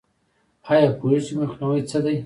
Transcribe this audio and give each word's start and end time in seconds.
ایا 0.71 0.89
پوهیږئ 0.99 1.21
چې 1.25 1.33
مخنیوی 1.39 1.81
څه 1.89 1.97
دی؟ 2.03 2.15